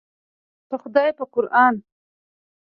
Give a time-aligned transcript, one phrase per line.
[0.69, 1.75] په خدای په قوران.